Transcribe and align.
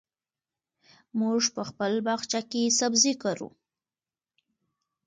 موږ 1.19 1.41
په 1.55 1.61
خپل 1.69 1.91
باغچه 2.05 2.41
کې 2.51 2.75
سبزي 2.79 3.13
کرو. 3.23 3.49